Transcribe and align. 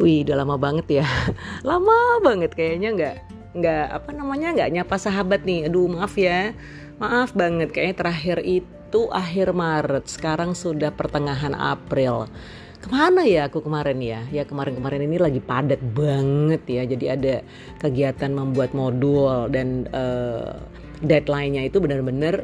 Wih, 0.00 0.24
udah 0.24 0.36
lama 0.40 0.56
banget 0.56 1.04
ya. 1.04 1.06
lama 1.68 2.24
banget 2.24 2.56
kayaknya 2.56 2.88
nggak 2.96 3.16
nggak 3.50 3.86
apa 4.00 4.10
namanya 4.16 4.48
nggak 4.56 4.70
nyapa 4.80 4.96
sahabat 4.96 5.44
nih. 5.44 5.68
Aduh 5.68 5.92
maaf 5.92 6.16
ya, 6.16 6.56
maaf 6.96 7.36
banget 7.36 7.68
kayaknya 7.68 7.96
terakhir 8.00 8.38
itu 8.40 9.00
akhir 9.12 9.52
Maret. 9.52 10.08
Sekarang 10.08 10.56
sudah 10.56 10.88
pertengahan 10.88 11.52
April. 11.52 12.32
Ke 12.80 12.88
mana 12.88 13.28
ya 13.28 13.44
aku 13.52 13.60
kemarin 13.60 14.00
ya? 14.00 14.24
Ya 14.32 14.48
kemarin-kemarin 14.48 15.04
ini 15.04 15.20
lagi 15.20 15.44
padat 15.44 15.84
banget 15.92 16.64
ya. 16.64 16.82
Jadi 16.88 17.06
ada 17.12 17.34
kegiatan 17.76 18.32
membuat 18.32 18.72
modul 18.72 19.52
dan 19.52 19.84
uh, 19.92 20.56
deadline-nya 21.04 21.68
itu 21.68 21.76
benar-benar 21.76 22.40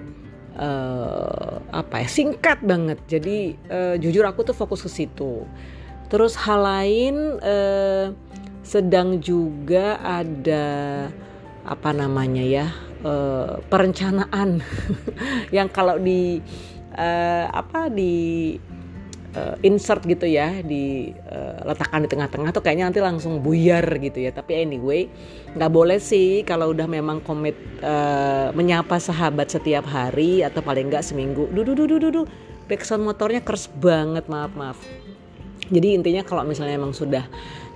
uh, 0.61 1.57
apa 1.73 2.05
ya 2.05 2.09
singkat 2.13 2.61
banget. 2.61 3.01
Jadi 3.09 3.57
uh, 3.73 3.97
jujur 3.97 4.29
aku 4.29 4.45
tuh 4.45 4.53
fokus 4.53 4.85
ke 4.85 4.93
situ 4.93 5.49
Terus 6.07 6.39
hal 6.39 6.61
lain 6.63 7.17
eh, 7.43 8.07
sedang 8.63 9.19
juga 9.23 9.99
ada 10.03 10.67
apa 11.67 11.91
namanya 11.91 12.43
ya 12.47 12.67
eh, 13.03 13.59
perencanaan 13.67 14.63
yang 15.57 15.67
kalau 15.71 15.99
di 15.99 16.39
eh, 16.95 17.47
apa 17.51 17.91
di 17.91 18.15
uh, 19.37 19.57
insert 19.61 20.03
gitu 20.09 20.25
ya 20.25 20.65
di 20.65 21.13
uh, 21.13 21.61
letakkan 21.69 22.05
di 22.05 22.09
tengah-tengah 22.09 22.51
tuh 22.57 22.65
kayaknya 22.65 22.89
nanti 22.89 23.01
langsung 23.05 23.45
buyar 23.45 23.85
gitu 24.01 24.25
ya. 24.25 24.33
Tapi 24.33 24.65
anyway 24.65 25.07
nggak 25.53 25.73
boleh 25.73 26.01
sih 26.01 26.43
kalau 26.43 26.73
udah 26.73 26.89
memang 26.89 27.21
komit 27.23 27.55
uh, 27.85 28.51
menyapa 28.57 28.97
sahabat 28.97 29.53
setiap 29.53 29.85
hari 29.87 30.41
atau 30.41 30.65
paling 30.65 30.89
nggak 30.89 31.05
seminggu. 31.05 31.53
Dudu 31.53 31.77
dudu 31.77 31.97
dudu 32.01 32.23
backsound 32.67 33.07
motornya 33.07 33.45
keras 33.45 33.71
banget 33.71 34.27
maaf 34.27 34.53
maaf 34.59 34.79
jadi 35.67 35.99
intinya 35.99 36.23
kalau 36.23 36.47
misalnya 36.47 36.79
emang 36.79 36.95
sudah 36.95 37.27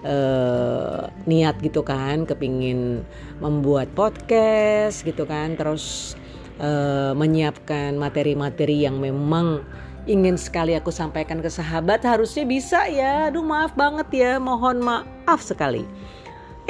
uh, 0.06 1.10
niat 1.26 1.58
gitu 1.60 1.82
kan 1.82 2.24
kepingin 2.24 3.02
membuat 3.42 3.90
podcast 3.92 5.02
gitu 5.02 5.26
kan 5.26 5.58
terus 5.58 6.14
uh, 6.62 7.12
menyiapkan 7.16 7.96
materi-materi 7.98 8.86
yang 8.86 9.02
memang 9.02 9.64
ingin 10.08 10.38
sekali 10.40 10.72
aku 10.78 10.88
sampaikan 10.94 11.44
ke 11.44 11.50
sahabat 11.52 12.06
harusnya 12.06 12.46
bisa 12.46 12.88
ya. 12.88 13.28
Aduh 13.28 13.44
maaf 13.44 13.76
banget 13.76 14.08
ya 14.14 14.32
mohon 14.40 14.80
maaf 14.80 15.40
sekali. 15.42 15.84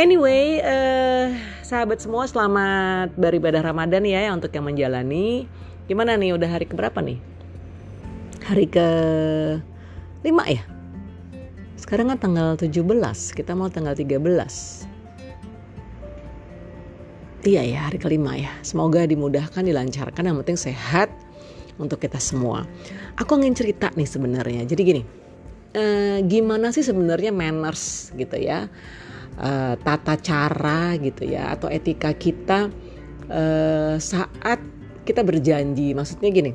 Anyway 0.00 0.64
uh, 0.64 1.36
sahabat 1.60 2.00
semua 2.00 2.24
selamat 2.24 3.12
beribadah 3.20 3.60
Ramadan 3.60 4.02
ya 4.08 4.32
untuk 4.32 4.50
yang 4.56 4.66
menjalani. 4.66 5.44
Gimana 5.84 6.14
nih 6.14 6.32
udah 6.32 6.48
hari 6.48 6.64
keberapa 6.64 7.02
nih? 7.02 7.18
Hari 8.46 8.66
ke 8.72 8.88
lima 10.24 10.44
ya 10.48 10.79
sekarang 11.90 12.14
kan 12.14 12.22
tanggal 12.22 12.54
17, 12.54 12.86
kita 13.34 13.58
mau 13.58 13.66
tanggal 13.66 13.98
13. 13.98 14.86
Iya 17.42 17.66
ya, 17.66 17.90
hari 17.90 17.98
kelima 17.98 18.38
ya. 18.38 18.54
Semoga 18.62 19.02
dimudahkan, 19.02 19.58
dilancarkan, 19.58 20.22
yang 20.22 20.38
penting 20.38 20.54
sehat 20.54 21.10
untuk 21.82 21.98
kita 21.98 22.22
semua. 22.22 22.62
Aku 23.18 23.34
ingin 23.42 23.58
cerita 23.58 23.90
nih 23.98 24.06
sebenarnya. 24.06 24.62
Jadi 24.70 24.82
gini, 24.86 25.02
eh, 25.74 26.22
gimana 26.30 26.70
sih 26.70 26.86
sebenarnya 26.86 27.34
manners 27.34 28.14
gitu 28.14 28.38
ya, 28.38 28.70
eh, 29.42 29.74
tata 29.82 30.14
cara 30.22 30.94
gitu 30.94 31.26
ya, 31.26 31.58
atau 31.58 31.66
etika 31.66 32.14
kita 32.14 32.70
eh, 33.26 33.98
saat 33.98 34.62
kita 35.02 35.26
berjanji. 35.26 35.90
Maksudnya 35.98 36.30
gini, 36.30 36.54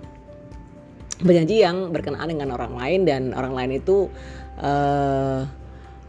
berjanji 1.19 1.59
yang 1.59 1.91
berkenaan 1.91 2.31
dengan 2.31 2.55
orang 2.55 2.71
lain 2.79 3.03
dan 3.03 3.21
orang 3.35 3.51
lain 3.51 3.83
itu 3.83 4.07
uh, 4.59 5.43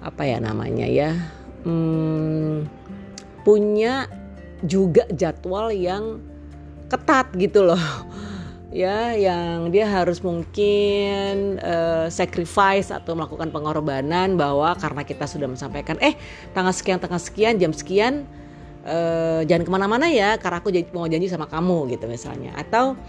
apa 0.02 0.22
ya 0.22 0.38
namanya 0.38 0.86
ya? 0.86 1.10
Hmm, 1.66 2.70
punya 3.42 4.06
juga 4.62 5.06
jadwal 5.10 5.74
yang 5.74 6.22
ketat 6.86 7.30
gitu 7.34 7.66
loh. 7.66 7.80
Ya 8.76 9.16
yang 9.16 9.72
dia 9.72 9.88
harus 9.88 10.20
mungkin 10.20 11.56
uh, 11.64 12.12
sacrifice 12.12 12.92
atau 12.92 13.16
melakukan 13.16 13.48
pengorbanan 13.48 14.36
bahwa 14.36 14.76
karena 14.76 15.00
kita 15.00 15.24
sudah 15.24 15.48
menyampaikan 15.48 15.96
eh 16.04 16.12
tanggal 16.52 16.76
sekian 16.76 17.00
tanggal 17.00 17.16
sekian 17.16 17.56
jam 17.56 17.72
sekian 17.72 18.28
uh, 18.84 19.40
jangan 19.48 19.64
ke 19.64 19.70
mana-mana 19.72 20.12
ya 20.12 20.36
karena 20.36 20.60
aku 20.60 20.68
mau 20.92 21.08
janji 21.08 21.24
sama 21.24 21.48
kamu 21.48 21.88
gitu 21.96 22.04
misalnya. 22.04 22.52
Atau 22.52 23.00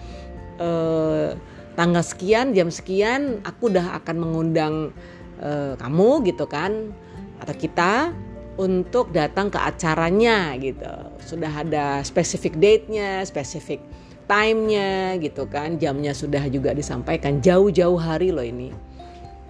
uh, 0.62 1.36
tanggal 1.78 2.06
sekian 2.06 2.58
jam 2.58 2.74
sekian 2.74 3.44
aku 3.46 3.68
udah 3.70 4.02
akan 4.02 4.16
mengundang 4.18 4.96
uh, 5.42 5.74
kamu 5.78 6.26
gitu 6.30 6.46
kan 6.50 6.94
atau 7.38 7.54
kita 7.54 8.12
untuk 8.58 9.14
datang 9.14 9.54
ke 9.54 9.60
acaranya 9.62 10.58
gitu. 10.58 10.90
Sudah 11.22 11.54
ada 11.54 12.02
spesifik 12.02 12.58
date-nya, 12.58 13.22
spesifik 13.24 13.80
time-nya 14.26 15.16
gitu 15.22 15.46
kan. 15.46 15.78
Jamnya 15.78 16.12
sudah 16.18 16.42
juga 16.50 16.74
disampaikan 16.74 17.40
jauh-jauh 17.40 18.02
hari 18.02 18.34
loh 18.34 18.44
ini. 18.44 18.74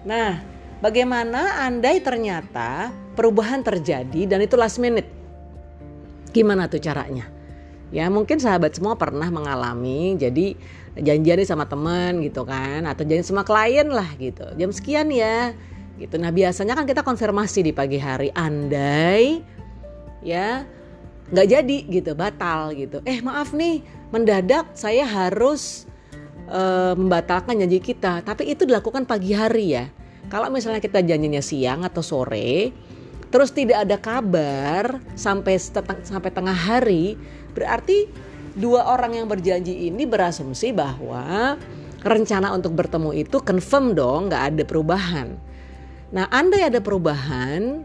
Nah, 0.04 0.38
bagaimana 0.84 1.64
andai 1.64 2.04
ternyata 2.04 2.92
perubahan 3.16 3.64
terjadi 3.64 4.28
dan 4.28 4.44
itu 4.44 4.54
last 4.54 4.76
minute? 4.78 5.08
Gimana 6.30 6.68
tuh 6.68 6.78
caranya? 6.78 7.26
Ya 7.88 8.12
mungkin 8.12 8.36
sahabat 8.36 8.76
semua 8.76 9.00
pernah 9.00 9.32
mengalami 9.32 10.12
jadi 10.20 10.52
janjian 10.92 11.40
sama 11.48 11.64
teman 11.64 12.20
gitu 12.20 12.44
kan 12.44 12.84
atau 12.84 13.00
janji 13.08 13.24
sama 13.24 13.48
klien 13.48 13.88
lah 13.88 14.12
gitu. 14.20 14.44
Jam 14.60 14.68
sekian 14.68 15.08
ya 15.08 15.56
gitu. 15.98 16.14
Nah 16.16 16.30
biasanya 16.30 16.78
kan 16.78 16.86
kita 16.86 17.02
konfirmasi 17.02 17.66
di 17.66 17.72
pagi 17.74 17.98
hari 17.98 18.30
andai 18.30 19.42
ya 20.22 20.62
nggak 21.28 21.48
jadi 21.50 21.78
gitu 21.90 22.16
batal 22.16 22.72
gitu. 22.72 23.02
Eh 23.04 23.20
maaf 23.20 23.52
nih 23.52 23.84
mendadak 24.14 24.72
saya 24.72 25.04
harus 25.04 25.84
uh, 26.48 26.96
membatalkan 26.96 27.60
janji 27.60 27.82
kita. 27.82 28.24
Tapi 28.24 28.48
itu 28.48 28.64
dilakukan 28.64 29.04
pagi 29.04 29.36
hari 29.36 29.76
ya. 29.76 29.84
Kalau 30.28 30.48
misalnya 30.52 30.80
kita 30.80 31.00
janjinya 31.00 31.40
siang 31.40 31.88
atau 31.88 32.04
sore, 32.04 32.72
terus 33.32 33.48
tidak 33.48 33.88
ada 33.88 33.96
kabar 33.96 35.00
sampai 35.16 35.56
sampai 36.04 36.30
tengah 36.32 36.52
hari, 36.52 37.16
berarti 37.56 38.08
dua 38.52 38.92
orang 38.92 39.16
yang 39.16 39.26
berjanji 39.28 39.88
ini 39.88 40.04
berasumsi 40.04 40.76
bahwa 40.76 41.56
rencana 42.04 42.52
untuk 42.52 42.76
bertemu 42.76 43.24
itu 43.24 43.40
confirm 43.40 43.96
dong, 43.96 44.28
nggak 44.28 44.44
ada 44.52 44.62
perubahan. 44.68 45.47
Nah, 46.08 46.24
andai 46.32 46.64
ada 46.64 46.80
perubahan 46.80 47.84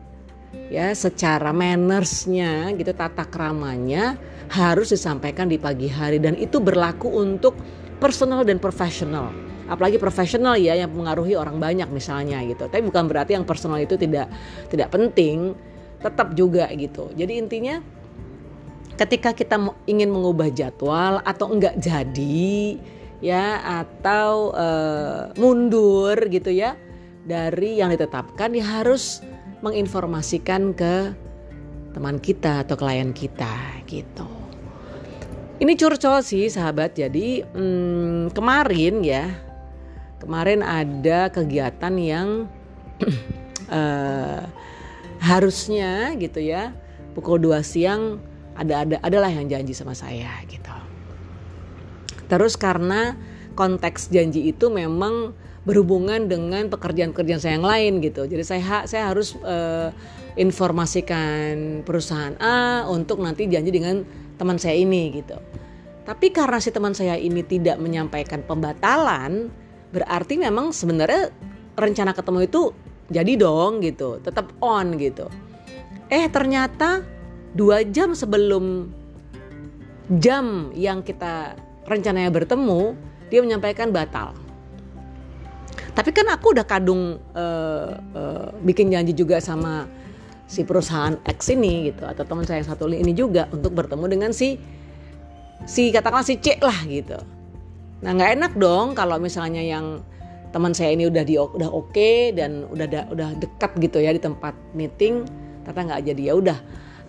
ya 0.69 0.93
secara 0.93 1.51
mannersnya 1.51 2.71
gitu 2.77 2.93
tata 2.93 3.25
keramanya 3.27 4.15
harus 4.53 4.93
disampaikan 4.95 5.51
di 5.51 5.59
pagi 5.59 5.91
hari. 5.91 6.23
Dan 6.23 6.39
itu 6.39 6.63
berlaku 6.63 7.11
untuk 7.11 7.57
personal 7.99 8.47
dan 8.47 8.59
profesional 8.59 9.31
apalagi 9.63 9.95
profesional 9.95 10.59
ya 10.59 10.75
yang 10.75 10.91
mengaruhi 10.91 11.39
orang 11.39 11.59
banyak 11.59 11.87
misalnya 11.91 12.43
gitu. 12.43 12.67
Tapi 12.67 12.83
bukan 12.83 13.07
berarti 13.07 13.35
yang 13.35 13.47
personal 13.47 13.79
itu 13.79 13.95
tidak 13.95 14.27
tidak 14.67 14.91
penting. 14.91 15.55
Tetap 16.03 16.35
juga 16.35 16.67
gitu. 16.75 17.15
Jadi 17.15 17.39
intinya 17.39 17.79
ketika 18.99 19.31
kita 19.31 19.55
ingin 19.87 20.11
mengubah 20.11 20.51
jadwal 20.51 21.23
atau 21.23 21.47
enggak 21.47 21.79
jadi 21.79 22.75
ya 23.23 23.63
atau 23.87 24.51
uh, 24.51 25.31
mundur 25.39 26.27
gitu 26.27 26.51
ya 26.51 26.75
dari 27.23 27.79
yang 27.79 27.91
ditetapkan 27.91 28.51
dia 28.51 28.67
harus 28.67 29.23
menginformasikan 29.63 30.75
ke 30.75 31.15
teman 31.95 32.19
kita 32.19 32.67
atau 32.67 32.75
klien 32.75 33.15
kita 33.15 33.83
gitu. 33.87 34.27
Ini 35.63 35.71
curcol 35.79 36.19
sih 36.25 36.51
sahabat. 36.51 36.99
Jadi 36.99 37.39
hmm, 37.45 38.35
kemarin 38.35 38.99
ya 39.05 39.31
kemarin 40.19 40.59
ada 40.65 41.31
kegiatan 41.31 41.95
yang 41.95 42.27
uh, 43.71 44.43
harusnya 45.29 46.11
gitu 46.19 46.43
ya 46.43 46.75
pukul 47.15 47.39
2 47.39 47.63
siang 47.63 48.19
ada 48.59 48.83
ada 48.83 48.95
adalah 48.99 49.31
yang 49.31 49.47
janji 49.47 49.71
sama 49.71 49.95
saya 49.95 50.29
gitu. 50.51 50.75
Terus 52.27 52.59
karena 52.59 53.15
konteks 53.53 54.09
janji 54.09 54.49
itu 54.49 54.69
memang 54.69 55.33
berhubungan 55.63 56.27
dengan 56.27 56.67
pekerjaan-pekerjaan 56.67 57.39
saya 57.39 57.53
yang 57.55 57.67
lain 57.67 57.93
gitu. 58.03 58.27
Jadi 58.27 58.43
saya 58.43 58.83
saya 58.83 59.09
harus 59.09 59.39
uh, 59.47 59.95
informasikan 60.35 61.81
perusahaan 61.87 62.35
A 62.43 62.83
untuk 62.89 63.23
nanti 63.23 63.47
janji 63.47 63.71
dengan 63.71 64.03
teman 64.35 64.59
saya 64.59 64.75
ini 64.75 65.23
gitu. 65.23 65.39
Tapi 66.03 66.35
karena 66.35 66.59
si 66.59 66.67
teman 66.75 66.91
saya 66.91 67.15
ini 67.15 67.47
tidak 67.47 67.79
menyampaikan 67.79 68.43
pembatalan, 68.43 69.47
berarti 69.95 70.35
memang 70.35 70.75
sebenarnya 70.75 71.31
rencana 71.79 72.11
ketemu 72.11 72.39
itu 72.43 72.61
jadi 73.07 73.39
dong 73.39 73.79
gitu, 73.79 74.19
tetap 74.19 74.51
on 74.59 74.99
gitu. 74.99 75.31
Eh 76.11 76.27
ternyata 76.27 77.07
dua 77.55 77.87
jam 77.87 78.11
sebelum 78.11 78.91
jam 80.19 80.75
yang 80.75 80.99
kita 81.07 81.55
rencananya 81.87 82.35
bertemu, 82.35 82.99
dia 83.33 83.41
menyampaikan 83.41 83.89
batal. 83.89 84.37
Tapi 85.97 86.09
kan 86.13 86.29
aku 86.29 86.53
udah 86.53 86.65
kadung 86.69 87.17
uh, 87.33 87.97
uh, 87.97 88.47
bikin 88.61 88.93
janji 88.93 89.17
juga 89.17 89.41
sama 89.41 89.89
si 90.45 90.61
perusahaan 90.61 91.17
X 91.25 91.49
ini 91.49 91.89
gitu 91.89 92.05
atau 92.05 92.21
teman 92.21 92.45
saya 92.45 92.61
yang 92.61 92.69
satu 92.69 92.85
ini 92.93 93.09
juga 93.17 93.49
untuk 93.49 93.73
bertemu 93.73 94.05
dengan 94.05 94.31
si 94.37 94.61
si 95.65 95.89
katakanlah 95.89 96.25
si 96.25 96.37
C 96.37 96.61
lah 96.61 96.77
gitu. 96.85 97.17
Nah 98.05 98.11
nggak 98.13 98.31
enak 98.37 98.53
dong 98.53 98.93
kalau 98.93 99.17
misalnya 99.17 99.65
yang 99.65 100.05
teman 100.53 100.77
saya 100.77 100.93
ini 100.93 101.09
udah 101.09 101.25
di 101.25 101.33
udah 101.37 101.69
oke 101.73 101.89
okay 101.89 102.29
dan 102.37 102.69
udah 102.69 102.85
da, 102.85 103.01
udah 103.09 103.33
dekat 103.41 103.73
gitu 103.81 103.97
ya 103.97 104.13
di 104.13 104.21
tempat 104.21 104.53
meeting 104.77 105.25
ternyata 105.65 105.81
nggak 105.89 106.01
jadi. 106.13 106.21
Ya 106.21 106.33
udah 106.37 106.57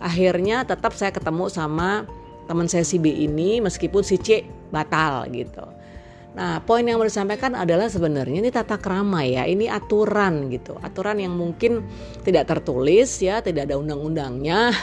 akhirnya 0.01 0.65
tetap 0.65 0.97
saya 0.97 1.13
ketemu 1.13 1.53
sama 1.53 2.09
teman 2.49 2.65
saya 2.65 2.85
si 2.85 2.97
B 2.97 3.13
ini 3.13 3.61
meskipun 3.61 4.01
si 4.01 4.17
C 4.17 4.45
batal 4.69 5.29
gitu 5.33 5.74
Nah, 6.35 6.59
poin 6.59 6.83
yang 6.83 6.99
mau 6.99 7.07
disampaikan 7.07 7.55
adalah 7.55 7.87
sebenarnya 7.87 8.43
ini 8.43 8.51
tata 8.51 8.75
krama 8.75 9.23
ya, 9.23 9.47
ini 9.47 9.71
aturan 9.71 10.51
gitu, 10.51 10.75
aturan 10.83 11.23
yang 11.23 11.31
mungkin 11.31 11.79
tidak 12.27 12.51
tertulis 12.51 13.23
ya, 13.23 13.39
tidak 13.39 13.71
ada 13.71 13.79
undang-undangnya, 13.79 14.75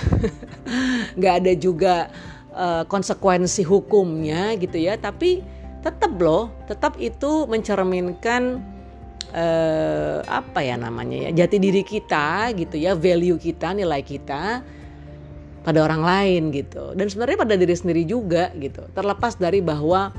nggak 1.20 1.34
ada 1.44 1.52
juga 1.52 2.08
uh, 2.56 2.88
konsekuensi 2.88 3.68
hukumnya 3.68 4.56
gitu 4.56 4.80
ya, 4.80 4.96
tapi 4.96 5.44
tetap 5.84 6.16
loh, 6.16 6.48
tetap 6.64 6.96
itu 6.96 7.44
mencerminkan 7.44 8.64
uh, 9.36 10.24
apa 10.24 10.64
ya 10.64 10.80
namanya 10.80 11.28
ya, 11.28 11.44
jati 11.44 11.60
diri 11.60 11.84
kita 11.84 12.48
gitu 12.56 12.80
ya, 12.80 12.96
value 12.96 13.36
kita, 13.36 13.76
nilai 13.76 14.00
kita 14.00 14.64
pada 15.68 15.78
orang 15.84 16.00
lain 16.00 16.48
gitu, 16.48 16.96
dan 16.96 17.12
sebenarnya 17.12 17.44
pada 17.44 17.60
diri 17.60 17.76
sendiri 17.76 18.08
juga 18.08 18.48
gitu, 18.56 18.88
terlepas 18.96 19.36
dari 19.36 19.60
bahwa 19.60 20.16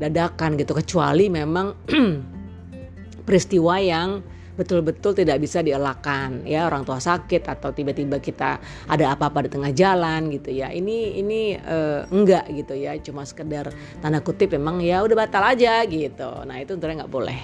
dadakan 0.00 0.56
gitu 0.56 0.72
kecuali 0.72 1.28
memang 1.28 1.76
peristiwa 3.28 3.76
yang 3.76 4.24
betul-betul 4.56 5.16
tidak 5.16 5.40
bisa 5.40 5.64
dielakkan 5.64 6.44
ya. 6.44 6.68
Orang 6.68 6.84
tua 6.84 7.00
sakit 7.00 7.48
atau 7.48 7.72
tiba-tiba 7.72 8.20
kita 8.20 8.60
ada 8.88 9.16
apa-apa 9.16 9.48
di 9.48 9.50
tengah 9.52 9.72
jalan 9.72 10.32
gitu 10.32 10.52
ya. 10.52 10.72
Ini 10.72 11.20
ini 11.20 11.56
uh, 11.56 12.04
enggak 12.12 12.48
gitu 12.52 12.76
ya. 12.76 12.96
Cuma 13.00 13.24
sekedar 13.24 13.72
tanda 14.04 14.20
kutip 14.20 14.52
memang 14.56 14.80
ya 14.80 15.00
udah 15.04 15.16
batal 15.16 15.44
aja 15.44 15.84
gitu. 15.84 16.44
Nah 16.44 16.56
itu 16.60 16.76
sebenarnya 16.76 17.04
nggak 17.04 17.12
boleh 17.12 17.40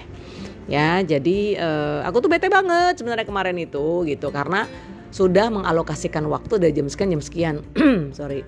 ya. 0.68 1.00
Jadi 1.00 1.56
uh, 1.56 2.04
aku 2.04 2.24
tuh 2.24 2.28
bete 2.32 2.48
banget 2.52 3.00
sebenarnya 3.00 3.24
kemarin 3.24 3.56
itu 3.56 4.04
gitu 4.04 4.28
karena 4.28 4.68
sudah 5.08 5.48
mengalokasikan 5.48 6.28
waktu 6.28 6.60
dari 6.60 6.72
jam 6.76 6.88
sekian 6.92 7.08
jam 7.16 7.22
sekian. 7.22 7.56
Sorry 8.18 8.44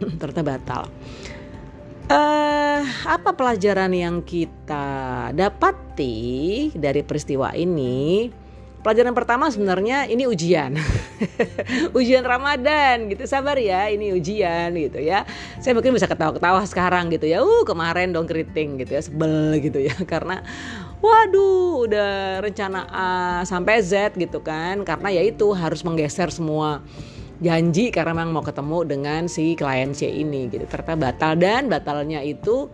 ternyata 0.20 0.42
batal 0.44 0.82
Uh, 2.06 2.86
apa 3.02 3.34
pelajaran 3.34 3.90
yang 3.90 4.22
kita 4.22 5.26
dapati 5.34 6.70
dari 6.70 7.02
peristiwa 7.02 7.50
ini? 7.50 8.30
Pelajaran 8.86 9.10
pertama 9.10 9.50
sebenarnya 9.50 10.06
ini 10.06 10.22
ujian. 10.30 10.78
ujian 11.98 12.22
Ramadan 12.22 13.10
gitu. 13.10 13.26
Sabar 13.26 13.58
ya, 13.58 13.90
ini 13.90 14.14
ujian 14.14 14.70
gitu 14.78 15.02
ya. 15.02 15.26
Saya 15.58 15.74
mungkin 15.74 15.98
bisa 15.98 16.06
ketawa-ketawa 16.06 16.62
sekarang 16.70 17.10
gitu 17.10 17.26
ya. 17.26 17.42
Uh, 17.42 17.66
kemarin 17.66 18.14
dong 18.14 18.30
keriting 18.30 18.78
gitu 18.78 18.94
ya, 18.94 19.02
sebel 19.02 19.58
gitu 19.58 19.82
ya 19.82 19.98
karena 20.12 20.46
waduh 21.02 21.90
udah 21.90 22.38
rencana 22.38 22.86
A 22.86 23.08
sampai 23.42 23.82
Z 23.82 24.14
gitu 24.14 24.38
kan. 24.46 24.86
Karena 24.86 25.10
ya 25.10 25.26
itu 25.26 25.50
harus 25.58 25.82
menggeser 25.82 26.30
semua 26.30 26.86
janji 27.42 27.92
karena 27.92 28.16
memang 28.16 28.40
mau 28.40 28.44
ketemu 28.44 28.78
dengan 28.88 29.22
si 29.28 29.56
klien 29.56 29.92
C 29.92 30.08
ini 30.08 30.48
gitu. 30.48 30.64
Ternyata 30.64 30.94
batal 30.96 31.32
dan 31.36 31.68
batalnya 31.68 32.24
itu 32.24 32.68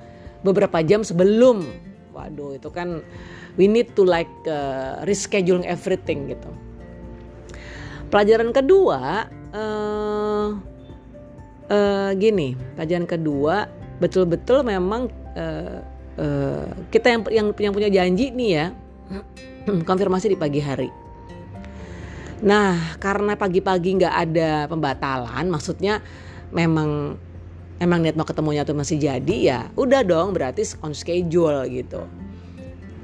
beberapa 0.47 0.83
jam 0.83 1.03
sebelum. 1.03 1.67
Waduh 2.13 2.59
itu 2.59 2.69
kan 2.69 3.01
we 3.59 3.67
need 3.67 3.91
to 3.99 4.07
like 4.07 4.31
uh, 4.47 5.03
rescheduling 5.09 5.67
everything 5.67 6.31
gitu. 6.31 6.51
Pelajaran 8.13 8.53
kedua 8.53 9.27
uh, 9.57 10.53
uh, 11.73 12.11
gini 12.17 12.55
pelajaran 12.77 13.07
kedua 13.09 13.69
betul-betul 14.03 14.67
memang 14.67 15.09
uh, 15.39 15.81
uh, 16.19 16.67
kita 16.93 17.07
yang 17.09 17.23
yang 17.31 17.47
yang 17.57 17.73
punya 17.73 17.89
janji 17.93 18.35
nih 18.35 18.51
ya 18.51 18.67
konfirmasi 19.89 20.33
di 20.33 20.39
pagi 20.39 20.59
hari 20.59 20.91
Nah, 22.43 22.99
karena 22.99 23.39
pagi-pagi 23.39 24.03
nggak 24.03 24.15
ada 24.29 24.67
pembatalan, 24.67 25.47
maksudnya 25.47 26.03
memang 26.51 27.15
emang 27.79 28.03
niat 28.03 28.19
mau 28.19 28.27
ketemunya 28.27 28.67
tuh 28.67 28.75
masih 28.75 28.99
jadi 28.99 29.37
ya, 29.39 29.61
udah 29.79 30.03
dong 30.03 30.35
berarti 30.35 30.67
on 30.83 30.91
schedule 30.91 31.63
gitu. 31.71 32.03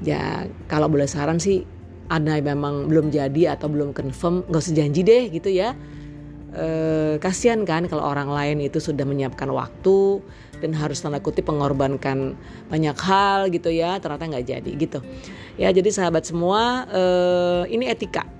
Ya 0.03 0.43
kalau 0.67 0.91
boleh 0.91 1.07
saran 1.07 1.39
sih, 1.39 1.63
ada 2.11 2.35
memang 2.43 2.91
belum 2.91 3.15
jadi 3.15 3.55
atau 3.55 3.71
belum 3.71 3.95
confirm, 3.95 4.43
nggak 4.47 4.59
usah 4.59 4.75
janji 4.75 5.07
deh 5.07 5.31
gitu 5.31 5.47
ya. 5.51 5.71
E, 6.51 6.65
kasihan 7.23 7.63
kan 7.63 7.87
kalau 7.87 8.03
orang 8.03 8.27
lain 8.27 8.59
itu 8.59 8.83
sudah 8.83 9.07
menyiapkan 9.07 9.47
waktu 9.55 10.19
dan 10.59 10.75
harus 10.75 10.99
tanda 10.99 11.23
kutip 11.23 11.47
mengorbankan 11.47 12.35
banyak 12.67 12.97
hal 12.99 13.47
gitu 13.51 13.71
ya, 13.71 14.03
ternyata 14.03 14.35
nggak 14.35 14.45
jadi 14.51 14.71
gitu. 14.75 14.99
Ya 15.55 15.71
jadi 15.71 15.87
sahabat 15.91 16.27
semua, 16.27 16.87
e, 16.91 17.03
ini 17.71 17.87
etika 17.87 18.38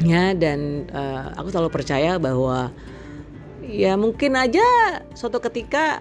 ya 0.00 0.32
dan 0.32 0.88
uh, 0.92 1.32
aku 1.36 1.52
selalu 1.52 1.70
percaya 1.72 2.16
bahwa 2.16 2.72
ya 3.64 3.94
mungkin 3.94 4.34
aja 4.36 4.64
suatu 5.12 5.38
ketika 5.38 6.00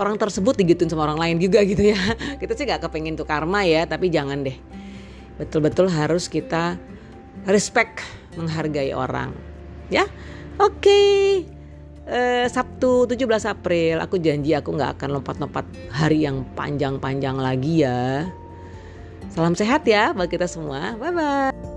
orang 0.00 0.16
tersebut 0.16 0.56
digituin 0.56 0.88
sama 0.88 1.06
orang 1.06 1.20
lain 1.20 1.36
juga 1.38 1.62
gitu 1.62 1.92
ya. 1.92 2.00
Kita 2.40 2.56
sih 2.56 2.64
gak 2.64 2.88
kepengen 2.88 3.14
tuh 3.14 3.28
karma 3.28 3.62
ya 3.62 3.84
tapi 3.86 4.08
jangan 4.08 4.42
deh. 4.42 4.56
Betul-betul 5.40 5.88
harus 5.88 6.28
kita 6.28 6.76
respect 7.48 8.04
menghargai 8.36 8.92
orang 8.92 9.32
ya. 9.88 10.04
Oke 10.60 10.84
okay. 10.84 11.20
uh, 12.04 12.44
Sabtu 12.44 13.08
17 13.08 13.24
April. 13.48 14.04
Aku 14.04 14.20
janji 14.20 14.52
aku 14.52 14.76
nggak 14.76 15.00
akan 15.00 15.20
lompat-lompat 15.20 15.64
hari 15.88 16.28
yang 16.28 16.44
panjang-panjang 16.52 17.40
lagi 17.40 17.88
ya. 17.88 18.28
Salam 19.32 19.56
sehat 19.56 19.88
ya 19.88 20.12
buat 20.12 20.28
kita 20.28 20.44
semua. 20.44 20.92
Bye 21.00 21.12
bye 21.16 21.69